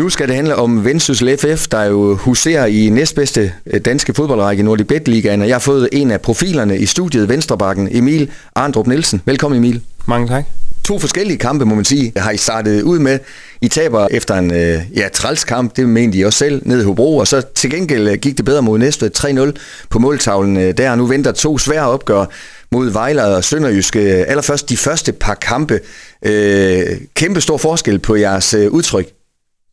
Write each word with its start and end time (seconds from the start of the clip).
Nu 0.00 0.08
skal 0.08 0.28
det 0.28 0.36
handle 0.36 0.56
om 0.56 0.84
Vendsyssel 0.84 1.38
FF, 1.38 1.68
der 1.68 1.82
jo 1.82 2.16
huserer 2.16 2.66
i 2.66 2.90
næstbedste 2.90 3.52
øh, 3.66 3.80
danske 3.80 4.14
fodboldrække 4.14 4.62
Nordic 4.62 4.86
Bet 4.86 5.08
Ligaen, 5.08 5.42
og 5.42 5.48
jeg 5.48 5.54
har 5.54 5.60
fået 5.60 5.88
en 5.92 6.10
af 6.10 6.20
profilerne 6.20 6.78
i 6.78 6.86
studiet, 6.86 7.28
Venstrebakken, 7.28 7.88
Emil 7.90 8.30
Arndrup 8.54 8.86
Nielsen. 8.86 9.22
Velkommen 9.24 9.58
Emil. 9.58 9.80
Mange 10.06 10.28
tak. 10.28 10.44
To 10.84 10.98
forskellige 10.98 11.38
kampe, 11.38 11.64
må 11.64 11.74
man 11.74 11.84
sige, 11.84 12.12
har 12.16 12.30
I 12.30 12.36
startet 12.36 12.82
ud 12.82 12.98
med. 12.98 13.18
I 13.60 13.68
taber 13.68 14.08
efter 14.10 14.34
en 14.34 14.50
øh, 14.50 14.82
ja, 14.96 15.08
trælskamp, 15.14 15.76
det 15.76 15.88
mente 15.88 16.18
I 16.18 16.24
også 16.24 16.38
selv, 16.38 16.62
ned 16.64 16.80
i 16.80 16.84
Hobro, 16.84 17.16
og 17.16 17.26
så 17.26 17.42
til 17.54 17.70
gengæld 17.70 18.08
øh, 18.08 18.18
gik 18.18 18.36
det 18.36 18.44
bedre 18.44 18.62
mod 18.62 18.78
Næstved 18.78 19.10
3-0 19.16 19.60
på 19.90 19.98
måltavlen 19.98 20.56
der. 20.56 20.94
Nu 20.94 21.06
venter 21.06 21.32
to 21.32 21.58
svære 21.58 21.88
opgør 21.88 22.24
mod 22.72 22.90
Vejler 22.90 23.24
og 23.24 23.44
Sønderjyske. 23.44 24.00
Allerførst 24.00 24.70
de 24.70 24.76
første 24.76 25.12
par 25.12 25.34
kampe. 25.34 25.80
Øh, 26.24 26.82
kæmpe 27.14 27.40
stor 27.40 27.56
forskel 27.56 27.98
på 27.98 28.14
jeres 28.14 28.54
udtryk. 28.54 29.19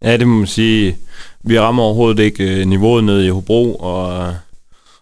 Ja, 0.04 0.18
det 0.18 0.28
må 0.28 0.38
man 0.38 0.48
sige. 0.48 0.98
Vi 1.44 1.60
rammer 1.60 1.84
overhovedet 1.84 2.24
ikke 2.24 2.44
øh, 2.44 2.66
niveauet 2.66 3.04
ned 3.04 3.24
i 3.24 3.30
Hobro, 3.30 3.76
og, 3.76 4.36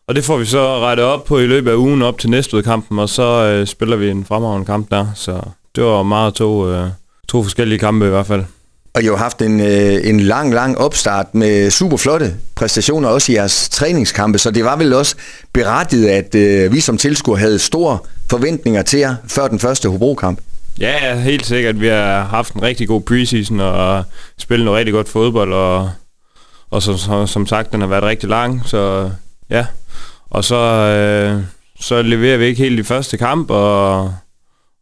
og 0.07 0.15
det 0.15 0.23
får 0.23 0.37
vi 0.37 0.45
så 0.45 0.79
rettet 0.79 1.05
op 1.05 1.25
på 1.25 1.39
i 1.39 1.47
løbet 1.47 1.71
af 1.71 1.75
ugen 1.75 2.01
op 2.01 2.19
til 2.19 2.29
næste 2.29 2.63
kampen, 2.63 2.99
og 2.99 3.09
så 3.09 3.23
øh, 3.23 3.67
spiller 3.67 3.95
vi 3.95 4.09
en 4.09 4.25
fremragende 4.25 4.65
kamp 4.65 4.91
der. 4.91 5.07
Så 5.15 5.41
det 5.75 5.83
var 5.83 6.03
meget 6.03 6.33
to, 6.33 6.69
øh, 6.71 6.87
to 7.27 7.43
forskellige 7.43 7.79
kampe 7.79 8.05
i 8.05 8.09
hvert 8.09 8.27
fald. 8.27 8.43
Og 8.93 9.03
I 9.03 9.05
har 9.05 9.15
haft 9.15 9.41
en, 9.41 9.59
øh, 9.59 10.09
en 10.09 10.19
lang, 10.19 10.53
lang 10.53 10.77
opstart 10.77 11.35
med 11.35 11.69
super 11.69 11.97
flotte 11.97 12.35
præstationer, 12.55 13.09
også 13.09 13.31
i 13.31 13.35
jeres 13.35 13.69
træningskampe, 13.69 14.39
så 14.39 14.51
det 14.51 14.65
var 14.65 14.75
vel 14.75 14.93
også 14.93 15.15
berettiget, 15.53 16.07
at 16.07 16.35
øh, 16.35 16.73
vi 16.73 16.79
som 16.79 16.97
tilskuer 16.97 17.37
havde 17.37 17.59
store 17.59 17.97
forventninger 18.29 18.81
til 18.81 18.99
jer 18.99 19.15
før 19.27 19.47
den 19.47 19.59
første 19.59 19.89
Hobro-kamp. 19.89 20.39
Ja, 20.79 21.19
helt 21.19 21.45
sikkert. 21.45 21.81
Vi 21.81 21.87
har 21.87 22.23
haft 22.23 22.53
en 22.53 22.61
rigtig 22.61 22.87
god 22.87 23.01
preseason 23.01 23.59
og 23.59 24.03
spillet 24.37 24.65
noget 24.65 24.77
rigtig 24.77 24.93
godt 24.93 25.09
fodbold, 25.09 25.53
og, 25.53 25.89
og 26.69 26.81
som, 26.81 26.97
som, 26.97 27.27
som 27.27 27.47
sagt, 27.47 27.71
den 27.71 27.81
har 27.81 27.87
været 27.87 28.03
rigtig 28.03 28.29
lang, 28.29 28.61
så 28.65 29.11
ja. 29.49 29.65
Og 30.29 30.43
så, 30.43 30.55
øh, 30.55 31.43
så 31.79 32.01
leverer 32.01 32.37
vi 32.37 32.45
ikke 32.45 32.63
helt 32.63 32.79
i 32.79 32.83
første 32.83 33.17
kamp, 33.17 33.51
og, 33.51 34.13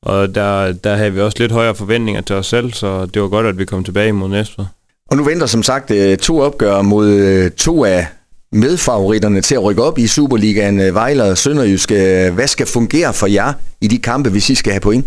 og 0.02 0.35
der, 0.35 0.72
der 0.72 0.95
havde 0.95 1.13
vi 1.13 1.22
også 1.22 1.38
lidt 1.39 1.52
højere 1.52 1.75
forventninger 1.75 2.22
til 2.22 2.35
os 2.35 2.47
selv, 2.47 2.73
så 2.73 3.05
det 3.05 3.22
var 3.22 3.28
godt, 3.28 3.45
at 3.45 3.57
vi 3.57 3.66
kom 3.66 3.83
tilbage 3.83 4.11
mod 4.11 4.30
Næstved. 4.30 4.66
Og 5.11 5.17
nu 5.17 5.23
venter 5.23 5.45
som 5.45 5.63
sagt 5.63 5.91
øh, 5.91 6.17
to 6.17 6.39
opgør 6.39 6.81
mod 6.81 7.09
øh, 7.09 7.52
to 7.52 7.85
af 7.85 8.07
medfavoritterne 8.52 9.41
til 9.41 9.55
at 9.55 9.63
rykke 9.63 9.83
op 9.83 9.97
i 9.97 10.07
Superligaen, 10.07 10.80
øh, 10.80 10.95
Vejle 10.95 11.23
og 11.23 11.38
Sønderjyske. 11.38 12.31
Hvad 12.33 12.47
skal 12.47 12.67
fungere 12.67 13.13
for 13.13 13.28
jer 13.28 13.53
i 13.81 13.88
de 13.88 14.00
kampe, 14.00 14.30
hvis 14.30 14.50
I 14.50 14.55
skal 14.55 14.72
have 14.72 14.81
point? 14.81 15.05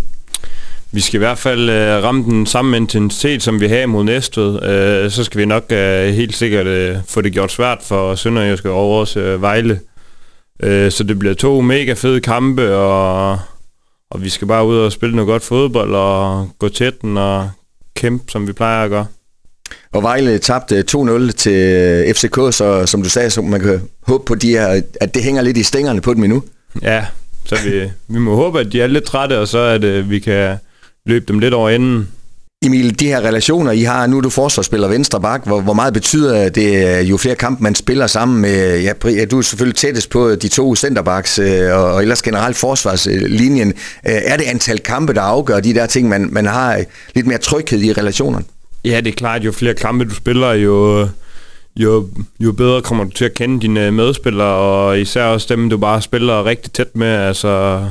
Vi 0.97 1.01
skal 1.01 1.19
i 1.19 1.19
hvert 1.19 1.39
fald 1.39 1.71
øh, 1.71 2.03
ramme 2.03 2.25
den 2.25 2.47
samme 2.47 2.77
intensitet, 2.77 3.43
som 3.43 3.61
vi 3.61 3.67
har 3.67 3.87
mod 3.87 4.05
Næstved. 4.05 4.63
Øh, 4.63 5.11
så 5.11 5.25
skal 5.25 5.41
vi 5.41 5.45
nok 5.45 5.65
øh, 5.73 6.09
helt 6.09 6.37
sikkert 6.37 6.67
øh, 6.67 6.97
få 7.09 7.21
det 7.21 7.33
gjort 7.33 7.53
svært 7.53 7.79
for 7.83 8.15
Sønderjyske 8.15 8.71
over 8.71 9.01
os 9.01 9.17
øh, 9.17 9.43
Vejle. 9.43 9.81
Øh, 10.63 10.93
så 10.93 11.05
det 11.05 11.19
bliver 11.19 11.35
to 11.35 11.61
mega 11.61 11.93
fede 11.93 12.21
kampe, 12.21 12.75
og, 12.75 13.39
og 14.11 14.23
vi 14.23 14.29
skal 14.29 14.49
bare 14.49 14.67
ud 14.67 14.77
og 14.77 14.93
spille 14.93 15.17
noget 15.17 15.27
godt 15.27 15.43
fodbold 15.43 15.95
og 15.95 16.49
gå 16.59 16.69
tæt 16.69 17.03
den 17.03 17.17
og 17.17 17.51
kæmpe, 17.97 18.33
som 18.33 18.47
vi 18.47 18.53
plejer 18.53 18.85
at 18.85 18.91
gøre. 18.91 19.07
Og 19.93 20.03
Vejle 20.03 20.39
tabte 20.39 20.85
2-0 20.91 21.31
til 21.31 22.15
FCK, 22.15 22.35
så 22.35 22.83
som 22.87 23.03
du 23.03 23.09
sagde, 23.09 23.31
så 23.31 23.43
man 23.43 23.61
kan 23.61 23.83
håbe 24.07 24.25
på, 24.25 24.35
de 24.35 24.51
her, 24.51 24.83
at 25.01 25.15
det 25.15 25.23
hænger 25.23 25.43
lidt 25.43 25.57
i 25.57 25.63
stængerne 25.63 26.01
på 26.01 26.15
dem 26.15 26.25
endnu. 26.25 26.43
Ja, 26.83 27.07
så 27.45 27.57
vi, 27.65 27.91
vi 28.09 28.19
må 28.19 28.35
håbe, 28.35 28.61
at 28.61 28.73
de 28.73 28.81
er 28.81 28.87
lidt 28.87 29.05
trætte, 29.05 29.39
og 29.39 29.49
så 29.49 29.59
at 29.59 29.85
øh, 29.85 30.11
vi 30.11 30.19
kan 30.19 30.59
løbe 31.07 31.25
dem 31.29 31.39
lidt 31.39 31.55
over 31.55 31.71
enden. 31.71 32.09
Emil, 32.63 33.01
de 33.01 33.07
her 33.07 33.21
relationer, 33.21 33.73
I 33.73 33.83
har, 33.83 34.07
nu 34.07 34.17
er 34.17 34.21
du 34.21 34.31
forsvarsspiller 34.31 34.89
venstre 34.89 35.21
bak, 35.21 35.47
hvor, 35.47 35.61
hvor 35.61 35.73
meget 35.73 35.95
betyder 35.95 36.49
det, 36.49 37.01
jo 37.03 37.17
flere 37.17 37.35
kampe 37.35 37.63
man 37.63 37.75
spiller 37.75 38.07
sammen 38.07 38.41
med, 38.41 38.81
ja, 38.81 39.25
du 39.25 39.39
er 39.39 39.43
selvfølgelig 39.43 39.77
tættest 39.77 40.11
på 40.11 40.35
de 40.35 40.49
to 40.49 40.75
centerbacks, 40.75 41.39
øh, 41.39 41.73
og, 41.73 41.85
og 41.85 42.03
ellers 42.03 42.23
generelt 42.23 42.57
forsvarslinjen. 42.57 43.69
Øh, 43.69 43.75
er 44.05 44.37
det 44.37 44.45
antal 44.45 44.79
kampe, 44.79 45.15
der 45.15 45.21
afgør 45.21 45.61
de 45.61 45.75
der 45.75 45.87
ting, 45.87 46.09
man, 46.09 46.29
man 46.33 46.47
har 46.47 46.85
lidt 47.15 47.27
mere 47.27 47.39
tryghed 47.39 47.83
i 47.83 47.93
relationerne? 47.93 48.45
Ja, 48.85 49.01
det 49.01 49.11
er 49.11 49.17
klart, 49.17 49.45
jo 49.45 49.53
flere 49.53 49.75
kampe 49.75 50.05
du 50.05 50.15
spiller, 50.15 50.53
jo, 50.53 51.09
jo, 51.77 52.09
jo 52.41 52.53
bedre 52.53 52.83
kommer 52.83 53.05
du 53.05 53.11
til 53.11 53.25
at 53.25 53.35
kende 53.35 53.61
dine 53.61 53.91
medspillere, 53.91 54.55
og 54.55 55.01
især 55.01 55.25
også 55.25 55.47
dem, 55.51 55.71
du 55.71 55.77
bare 55.77 56.03
spiller 56.03 56.45
rigtig 56.45 56.73
tæt 56.73 56.97
med. 56.97 57.09
Altså, 57.09 57.85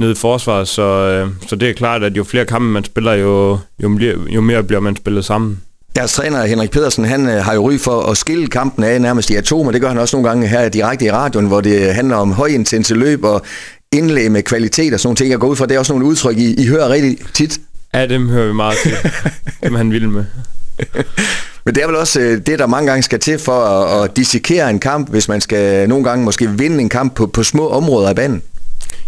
nede 0.00 0.12
i 0.12 0.14
forsvaret, 0.14 0.68
så, 0.68 0.82
øh, 0.82 1.30
så 1.48 1.56
det 1.56 1.70
er 1.70 1.74
klart, 1.74 2.02
at 2.02 2.16
jo 2.16 2.24
flere 2.24 2.44
kampe 2.44 2.68
man 2.68 2.84
spiller, 2.84 3.12
jo, 3.12 3.58
jo, 3.82 3.98
jo 4.28 4.40
mere 4.40 4.62
bliver 4.62 4.80
man 4.80 4.96
spillet 4.96 5.24
sammen. 5.24 5.60
Deres 5.96 6.12
træner 6.12 6.46
Henrik 6.46 6.70
Pedersen, 6.70 7.04
han 7.04 7.28
øh, 7.28 7.44
har 7.44 7.54
jo 7.54 7.70
ry 7.70 7.78
for 7.78 8.02
at 8.02 8.16
skille 8.16 8.46
kampen 8.46 8.84
af 8.84 9.00
nærmest 9.00 9.30
i 9.30 9.34
atomer. 9.34 9.72
Det 9.72 9.80
gør 9.80 9.88
han 9.88 9.98
også 9.98 10.16
nogle 10.16 10.28
gange 10.28 10.46
her 10.46 10.68
direkte 10.68 11.04
i 11.04 11.10
radioen, 11.10 11.46
hvor 11.46 11.60
det 11.60 11.94
handler 11.94 12.16
om 12.16 12.32
højintense 12.32 12.94
løb 12.94 13.24
og 13.24 13.42
indlæg 13.92 14.32
med 14.32 14.42
kvalitet 14.42 14.94
og 14.94 15.00
sådan 15.00 15.08
nogle 15.08 15.16
ting. 15.16 15.30
Jeg 15.30 15.38
går 15.38 15.48
ud 15.48 15.56
fra, 15.56 15.66
det 15.66 15.74
er 15.74 15.78
også 15.78 15.92
nogle 15.92 16.06
udtryk, 16.06 16.36
I, 16.36 16.54
I 16.54 16.66
hører 16.66 16.88
rigtig 16.88 17.18
tit. 17.34 17.60
Ja, 17.94 18.06
dem 18.06 18.28
hører 18.28 18.46
vi 18.46 18.52
meget 18.52 18.76
til. 18.82 18.92
dem 19.64 19.74
han 19.74 19.90
vil 19.90 20.08
med. 20.08 20.24
Men 21.64 21.74
det 21.74 21.82
er 21.82 21.86
vel 21.86 21.96
også 21.96 22.20
øh, 22.20 22.46
det, 22.46 22.58
der 22.58 22.66
mange 22.66 22.86
gange 22.90 23.02
skal 23.02 23.20
til 23.20 23.38
for 23.38 23.64
at, 23.64 24.04
at 24.04 24.16
dissekere 24.16 24.70
en 24.70 24.78
kamp, 24.78 25.10
hvis 25.10 25.28
man 25.28 25.40
skal 25.40 25.88
nogle 25.88 26.04
gange 26.04 26.24
måske 26.24 26.50
vinde 26.50 26.80
en 26.80 26.88
kamp 26.88 27.14
på, 27.14 27.26
på 27.26 27.42
små 27.42 27.68
områder 27.68 28.08
af 28.08 28.16
banen. 28.16 28.42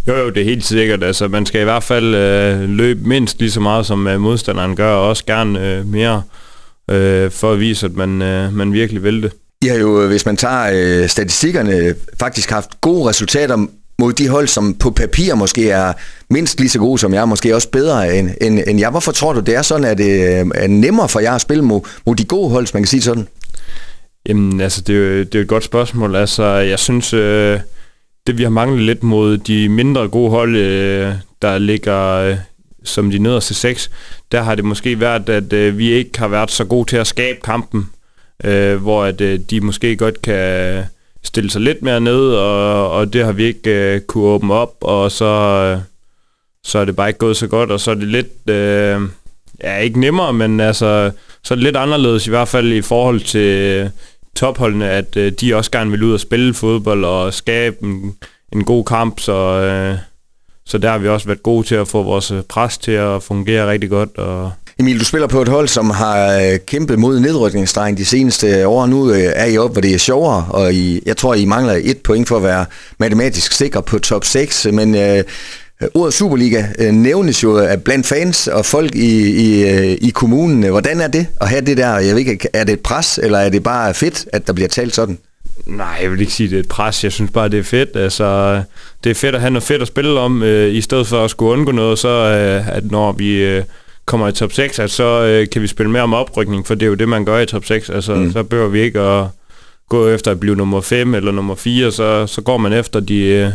Jo, 0.07 0.17
jo, 0.17 0.31
det 0.31 0.41
er 0.41 0.45
helt 0.45 0.65
sikkert. 0.65 1.05
Altså, 1.05 1.29
man 1.29 1.47
skal 1.47 1.61
i 1.61 1.65
hvert 1.65 1.83
fald 1.83 2.15
øh, 2.15 2.61
løbe 2.69 3.09
mindst 3.09 3.39
lige 3.39 3.51
så 3.51 3.61
meget, 3.61 3.87
som 3.87 4.07
øh, 4.07 4.21
modstanderen 4.21 4.77
gør, 4.77 4.91
og 4.93 5.09
også 5.09 5.25
gerne 5.25 5.73
øh, 5.73 5.87
mere, 5.87 6.23
øh, 6.91 7.31
for 7.31 7.53
at 7.53 7.61
vise, 7.61 7.87
at 7.87 7.93
man, 7.93 8.23
øh, 8.23 8.53
man 8.55 8.73
virkelig 8.73 9.03
vil 9.03 9.23
det. 9.23 9.33
I 9.63 9.67
har 9.67 9.77
jo, 9.77 10.07
hvis 10.07 10.27
man 10.27 10.37
tager 10.37 10.71
øh, 11.03 11.09
statistikkerne, 11.09 11.95
faktisk 12.21 12.51
haft 12.51 12.81
gode 12.81 13.09
resultater 13.09 13.67
mod 13.99 14.13
de 14.13 14.29
hold, 14.29 14.49
som 14.49 14.75
på 14.75 14.91
papir 14.91 15.35
måske 15.35 15.71
er 15.71 15.93
mindst 16.31 16.61
lige 16.61 16.71
så 16.71 16.79
gode 16.79 16.99
som 16.99 17.15
jeg, 17.15 17.29
måske 17.29 17.55
også 17.55 17.71
bedre 17.71 18.19
end, 18.19 18.31
end, 18.41 18.61
end 18.67 18.79
jeg. 18.81 18.91
Hvorfor 18.91 19.13
tror 19.13 19.33
du, 19.33 19.41
det 19.41 19.55
er 19.55 19.63
sådan, 19.63 19.85
at 19.85 19.99
det 19.99 20.41
øh, 20.41 20.47
er 20.55 20.69
nemmere 20.69 21.09
for 21.09 21.21
jer 21.21 21.33
at 21.33 21.41
spille 21.41 21.65
mod, 21.65 21.81
mod 22.07 22.17
de 22.17 22.25
gode 22.25 22.51
hold, 22.51 22.65
hvis 22.65 22.75
man 22.75 22.83
kan 22.83 22.89
sige 22.89 23.03
sådan? 23.03 23.29
Jamen, 24.29 24.61
altså, 24.61 24.81
det 24.81 24.95
er 24.95 24.99
jo, 24.99 25.19
det 25.19 25.35
er 25.35 25.39
jo 25.39 25.43
et 25.43 25.49
godt 25.49 25.65
spørgsmål. 25.65 26.17
Altså, 26.17 26.45
jeg 26.45 26.79
synes... 26.79 27.15
Øh, 27.15 27.61
det 28.29 28.39
vi 28.39 28.43
har 28.43 28.51
manglet 28.51 28.83
lidt 28.83 29.03
mod 29.03 29.39
de 29.39 29.69
mindre 29.69 30.09
gode 30.09 30.31
hold, 30.31 30.57
øh, 30.57 31.13
der 31.43 31.59
ligger 31.59 32.15
øh, 32.15 32.37
som 32.85 33.11
de 33.11 33.19
nederste 33.19 33.55
seks, 33.55 33.91
der 34.33 34.43
har 34.43 34.55
det 34.55 34.65
måske 34.65 35.01
været, 35.01 35.29
at 35.29 35.53
øh, 35.53 35.79
vi 35.79 35.91
ikke 35.91 36.19
har 36.19 36.29
været 36.29 36.51
så 36.51 36.65
gode 36.65 36.91
til 36.91 36.97
at 36.97 37.07
skabe 37.07 37.39
kampen, 37.45 37.91
øh, 38.45 38.77
hvor 38.77 39.05
at 39.05 39.21
øh, 39.21 39.41
de 39.51 39.61
måske 39.61 39.97
godt 39.97 40.23
kan 40.23 40.85
stille 41.23 41.51
sig 41.51 41.61
lidt 41.61 41.83
mere 41.83 42.01
ned, 42.01 42.31
og, 42.35 42.91
og 42.91 43.13
det 43.13 43.25
har 43.25 43.33
vi 43.33 43.45
ikke 43.45 43.95
øh, 43.95 44.01
kunne 44.01 44.25
åbne 44.25 44.55
op, 44.55 44.75
og 44.81 45.13
så, 45.13 45.25
øh, 45.25 45.81
så 46.65 46.79
er 46.79 46.85
det 46.85 46.97
bare 46.97 47.09
ikke 47.09 47.19
gået 47.19 47.37
så 47.37 47.47
godt, 47.47 47.71
og 47.71 47.81
så 47.81 47.91
er 47.91 47.95
det 47.95 48.09
lidt, 48.09 48.51
øh, 48.51 49.01
ja 49.63 49.77
ikke 49.77 50.01
nemmere, 50.01 50.33
men 50.33 50.61
altså, 50.61 51.11
så 51.45 51.55
er 51.55 51.57
det 51.57 51.65
lidt 51.65 51.77
anderledes 51.77 52.27
i 52.27 52.31
hvert 52.31 52.49
fald 52.49 52.73
i 52.73 52.83
forhold 52.83 53.21
til, 53.21 53.91
topholdene, 54.39 54.91
at 54.91 55.17
øh, 55.17 55.33
de 55.33 55.55
også 55.55 55.71
gerne 55.71 55.91
vil 55.91 56.03
ud 56.03 56.13
og 56.13 56.21
spille 56.21 56.55
fodbold 56.55 57.05
og 57.05 57.35
skabe 57.35 57.77
en, 57.83 58.15
en 58.53 58.65
god 58.65 58.85
kamp, 58.85 59.21
så, 59.21 59.33
øh, 59.33 59.99
så 60.67 60.79
der 60.79 60.91
har 60.91 60.99
vi 60.99 61.09
også 61.09 61.27
været 61.27 61.43
gode 61.43 61.67
til 61.67 61.75
at 61.75 61.89
få 61.89 62.03
vores 62.03 62.31
øh, 62.31 62.43
pres 62.43 62.79
til 62.79 62.93
at 62.93 63.23
fungere 63.23 63.71
rigtig 63.71 63.91
godt. 63.91 64.19
Og 64.19 64.53
Emil, 64.81 65.01
du 65.01 65.05
spiller 65.05 65.27
på 65.27 65.43
et 65.43 65.49
hold, 65.49 65.69
som 65.69 65.91
har 65.91 66.39
øh, 66.39 66.59
kæmpet 66.67 66.99
mod 66.99 67.21
nedrykningsstregen 67.21 67.97
de 67.97 68.05
seneste 68.05 68.69
år. 68.69 68.87
Nu 68.87 69.11
øh, 69.11 69.33
er 69.35 69.47
I 69.47 69.59
op, 69.59 69.73
hvor 69.73 69.81
det 69.81 69.95
er 69.95 69.99
sjovere, 69.99 70.47
og 70.51 70.75
I, 70.75 71.03
jeg 71.07 71.17
tror, 71.17 71.35
I 71.35 71.45
mangler 71.45 71.81
et 71.83 71.99
point 71.99 72.29
for 72.29 72.37
at 72.37 72.43
være 72.43 72.67
matematisk 72.99 73.53
sikker 73.53 73.81
på 73.81 73.99
top 73.99 74.25
6, 74.25 74.67
men 74.73 74.95
øh, 74.95 75.25
Ordet 75.95 76.15
Superliga 76.15 76.65
øh, 76.79 76.93
nævnes 76.93 77.43
jo 77.43 77.57
af 77.57 77.83
blandt 77.83 78.07
fans 78.07 78.49
og 78.49 78.67
folk 78.67 78.95
i, 78.95 79.31
i, 79.31 79.69
øh, 79.71 79.99
i 80.01 80.11
kommunen. 80.11 80.71
Hvordan 80.71 81.01
er 81.01 81.09
det 81.09 81.27
at 81.41 81.49
have 81.49 81.61
det 81.61 81.77
der? 81.77 81.99
Jeg 81.99 82.15
ved 82.15 82.19
ikke, 82.19 82.49
er 82.53 82.65
det 82.65 82.73
et 82.73 82.81
pres, 82.81 83.19
eller 83.23 83.39
er 83.39 83.49
det 83.49 83.63
bare 83.63 83.95
fedt, 83.95 84.27
at 84.33 84.47
der 84.47 84.53
bliver 84.53 84.69
talt 84.69 84.95
sådan? 84.95 85.19
Nej, 85.67 85.99
jeg 86.03 86.11
vil 86.11 86.21
ikke 86.21 86.33
sige, 86.33 86.47
at 86.47 86.51
det 86.51 86.57
er 86.57 86.61
et 86.61 86.69
pres. 86.69 87.05
Jeg 87.05 87.13
synes 87.13 87.31
bare, 87.31 87.49
det 87.49 87.59
er 87.59 87.63
fedt. 87.63 87.97
Altså, 87.97 88.63
det 89.05 89.11
er 89.11 89.15
fedt 89.15 89.35
at 89.35 89.41
have 89.41 89.51
noget 89.51 89.63
fedt 89.63 89.83
at 89.83 89.89
spille 89.89 90.21
om, 90.21 90.43
øh, 90.43 90.75
i 90.75 90.81
stedet 90.81 91.07
for 91.07 91.25
at 91.25 91.31
skulle 91.31 91.53
undgå 91.53 91.73
noget, 91.73 91.99
så 91.99 92.09
øh, 92.09 92.69
at 92.77 92.91
når 92.91 93.13
vi 93.13 93.45
øh, 93.45 93.63
kommer 94.07 94.29
i 94.29 94.33
top 94.33 94.53
6, 94.53 94.79
at 94.79 94.91
så 94.91 95.25
øh, 95.25 95.49
kan 95.53 95.63
vi 95.63 95.67
spille 95.67 95.93
mere 95.93 96.03
om 96.03 96.15
oprykning, 96.15 96.67
for 96.67 96.75
det 96.75 96.83
er 96.83 96.87
jo 96.89 96.95
det, 96.95 97.09
man 97.09 97.25
gør 97.25 97.39
i 97.39 97.47
top 97.47 97.65
6. 97.65 97.91
Altså, 97.91 98.15
mm. 98.15 98.33
så 98.33 98.43
behøver 98.43 98.69
vi 98.69 98.81
ikke 98.81 99.01
at 99.01 99.27
gå 99.89 100.09
efter 100.09 100.31
at 100.31 100.41
blive 100.41 100.57
nummer 100.57 100.81
5 100.81 101.15
eller 101.15 101.33
nummer 101.33 101.55
4, 101.55 101.93
så, 101.93 102.27
så 102.27 102.41
går 102.41 102.57
man 102.57 102.73
efter 102.73 103.01
de... 103.01 103.19
Øh, 103.19 103.51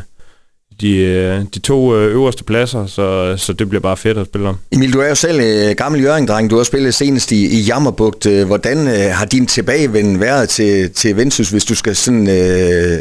de, 0.81 0.97
øh, 0.97 1.41
de 1.53 1.59
to 1.59 1.95
øh, 1.95 2.11
øverste 2.11 2.43
pladser, 2.43 2.85
så, 2.85 3.37
så 3.37 3.53
det 3.53 3.69
bliver 3.69 3.81
bare 3.81 3.97
fedt 3.97 4.17
at 4.17 4.25
spille 4.25 4.49
om. 4.49 4.57
Emil, 4.71 4.93
du 4.93 4.99
er 4.99 5.09
jo 5.09 5.15
selv 5.15 5.39
øh, 5.41 5.75
gammel 5.75 6.01
Jørgen-dreng. 6.01 6.49
Du 6.49 6.57
har 6.57 6.63
spillet 6.63 6.95
senest 6.95 7.31
i, 7.31 7.59
i 7.59 7.61
Jammerbugt. 7.61 8.25
Hvordan 8.25 8.87
øh, 8.87 9.11
har 9.11 9.25
din 9.25 9.47
tilbagevend 9.47 10.17
været 10.17 10.49
til, 10.49 10.91
til 10.91 11.17
Vendsyssel, 11.17 11.53
hvis 11.53 11.65
du 11.65 11.75
skal 11.75 11.95
sådan... 11.95 12.29
Øh, 12.29 12.99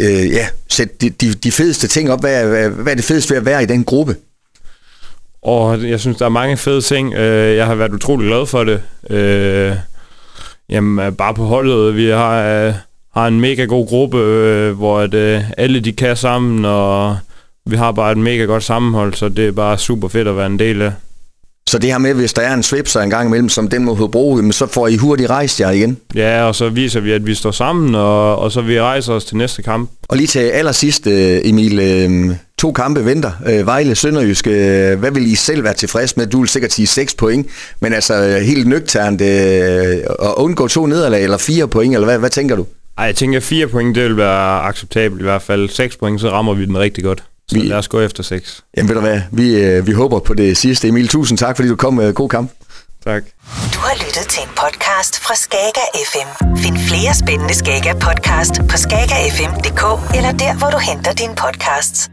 øh, 0.00 0.30
ja, 0.32 0.46
sætte 0.68 0.94
de, 1.00 1.10
de, 1.10 1.34
de 1.34 1.52
fedeste 1.52 1.88
ting 1.88 2.10
op. 2.10 2.20
Hvad, 2.20 2.46
hvad, 2.46 2.68
hvad 2.68 2.92
er 2.92 2.96
det 2.96 3.04
fedeste 3.04 3.30
ved 3.30 3.38
at 3.38 3.46
være 3.46 3.62
i 3.62 3.66
den 3.66 3.84
gruppe? 3.84 4.16
Og 5.42 5.88
jeg 5.88 6.00
synes, 6.00 6.16
der 6.16 6.24
er 6.24 6.28
mange 6.28 6.56
fede 6.56 6.80
ting. 6.80 7.14
Jeg 7.14 7.66
har 7.66 7.74
været 7.74 7.92
utrolig 7.92 8.26
glad 8.26 8.46
for 8.46 8.64
det. 8.64 8.82
Jamen, 10.68 11.14
bare 11.14 11.34
på 11.34 11.44
holdet. 11.44 11.96
Vi 11.96 12.06
har, 12.06 12.74
har 13.16 13.26
en 13.26 13.40
mega 13.40 13.64
god 13.64 13.86
gruppe, 13.86 14.18
hvor 14.76 15.00
at, 15.00 15.42
alle 15.58 15.80
de 15.80 15.92
kan 15.92 16.16
sammen, 16.16 16.64
og 16.64 17.16
vi 17.66 17.76
har 17.76 17.92
bare 17.92 18.12
et 18.12 18.18
mega 18.18 18.44
godt 18.44 18.62
sammenhold, 18.62 19.14
så 19.14 19.28
det 19.28 19.48
er 19.48 19.52
bare 19.52 19.78
super 19.78 20.08
fedt 20.08 20.28
at 20.28 20.36
være 20.36 20.46
en 20.46 20.58
del 20.58 20.82
af. 20.82 20.92
Så 21.68 21.78
det 21.78 21.90
her 21.90 21.98
med, 21.98 22.14
hvis 22.14 22.32
der 22.32 22.42
er 22.42 22.54
en 22.54 22.62
svipser 22.62 23.00
en 23.00 23.10
gang 23.10 23.28
imellem, 23.28 23.48
som 23.48 23.68
den 23.68 23.84
må 23.84 24.06
bruge, 24.06 24.52
så 24.52 24.66
får 24.66 24.88
I 24.88 24.96
hurtigt 24.96 25.30
rejst 25.30 25.60
jer 25.60 25.70
igen? 25.70 25.96
Ja, 26.14 26.42
og 26.42 26.54
så 26.54 26.68
viser 26.68 27.00
vi, 27.00 27.12
at 27.12 27.26
vi 27.26 27.34
står 27.34 27.50
sammen, 27.50 27.94
og, 27.94 28.38
og 28.38 28.52
så 28.52 28.60
vi 28.60 28.80
rejser 28.80 29.12
os 29.12 29.24
til 29.24 29.36
næste 29.36 29.62
kamp. 29.62 29.90
Og 30.08 30.16
lige 30.16 30.26
til 30.26 30.38
allersidst, 30.38 31.06
øh, 31.06 31.40
Emil, 31.44 31.78
øh, 31.78 32.36
to 32.58 32.72
kampe 32.72 33.04
venter. 33.04 33.30
Øh, 33.46 33.66
Vejle, 33.66 33.94
Sønderjysk, 33.94 34.46
hvad 34.46 35.10
vil 35.10 35.32
I 35.32 35.34
selv 35.34 35.64
være 35.64 35.74
tilfreds 35.74 36.16
med? 36.16 36.26
Du 36.26 36.40
vil 36.40 36.48
sikkert 36.48 36.72
sige 36.72 36.86
6 36.86 37.14
point, 37.14 37.46
men 37.80 37.92
altså 37.92 38.38
helt 38.42 38.68
nøgternt 38.68 39.22
at 39.22 40.34
undgå 40.36 40.68
to 40.68 40.86
nederlag, 40.86 41.22
eller 41.22 41.38
4 41.38 41.68
point, 41.68 41.94
eller 41.94 42.06
hvad, 42.06 42.18
hvad 42.18 42.30
tænker 42.30 42.56
du? 42.56 42.66
Ej, 42.98 43.04
jeg 43.04 43.16
tænker 43.16 43.40
4 43.40 43.66
point, 43.66 43.94
det 43.96 44.04
vil 44.04 44.16
være 44.16 44.60
acceptabelt 44.62 45.20
i 45.20 45.22
hvert 45.22 45.42
fald. 45.42 45.68
6 45.68 45.96
point, 45.96 46.20
så 46.20 46.30
rammer 46.30 46.54
vi 46.54 46.66
den 46.66 46.78
rigtig 46.78 47.04
godt. 47.04 47.24
Så 47.48 47.54
vi, 47.56 47.60
lad 47.60 47.76
os 47.76 47.88
gå 47.88 48.00
efter 48.00 48.22
6. 48.22 48.64
Jamen 48.76 48.88
ved 48.88 48.94
du 48.94 49.00
hvad, 49.00 49.20
vi, 49.32 49.54
øh, 49.54 49.86
vi 49.86 49.92
håber 49.92 50.18
på 50.18 50.34
det 50.34 50.56
sidste. 50.56 50.88
Emil, 50.88 51.08
tusind 51.08 51.38
tak, 51.38 51.56
fordi 51.56 51.68
du 51.68 51.76
kom 51.76 51.94
med 51.94 52.12
god 52.14 52.28
kamp. 52.28 52.52
Tak. 53.04 53.22
Du 53.74 53.78
har 53.78 53.94
lyttet 53.94 54.26
til 54.30 54.42
en 54.42 54.48
podcast 54.48 55.20
fra 55.24 55.34
Skager 55.34 55.88
FM. 56.10 56.56
Find 56.56 56.76
flere 56.78 57.14
spændende 57.14 57.54
Skager 57.54 57.94
podcast 57.94 58.54
på 58.70 58.76
skagerfm.dk 58.76 60.14
eller 60.16 60.32
der, 60.32 60.58
hvor 60.58 60.70
du 60.70 60.78
henter 60.78 61.12
dine 61.12 61.34
podcasts. 61.36 62.10